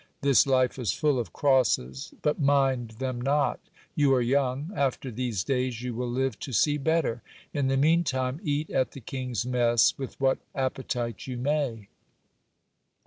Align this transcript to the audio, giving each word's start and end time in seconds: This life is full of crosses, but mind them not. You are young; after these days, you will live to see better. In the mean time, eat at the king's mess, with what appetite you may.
This 0.21 0.47
life 0.47 0.79
is 0.79 0.93
full 0.93 1.19
of 1.19 1.31
crosses, 1.31 2.11
but 2.23 2.39
mind 2.41 2.95
them 2.97 3.21
not. 3.21 3.59
You 3.93 4.15
are 4.15 4.19
young; 4.23 4.71
after 4.75 5.11
these 5.11 5.43
days, 5.43 5.83
you 5.83 5.93
will 5.93 6.09
live 6.09 6.39
to 6.39 6.51
see 6.51 6.79
better. 6.79 7.21
In 7.53 7.67
the 7.67 7.77
mean 7.77 8.03
time, 8.03 8.39
eat 8.43 8.71
at 8.71 8.93
the 8.93 8.99
king's 8.99 9.45
mess, 9.45 9.95
with 9.99 10.19
what 10.19 10.39
appetite 10.55 11.27
you 11.27 11.37
may. 11.37 11.87